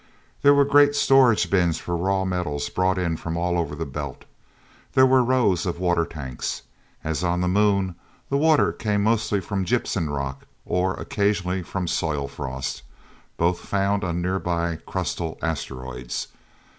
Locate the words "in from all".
2.97-3.59